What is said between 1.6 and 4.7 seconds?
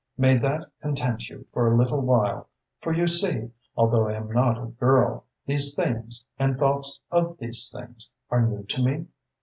a little while, for you see, although I am not a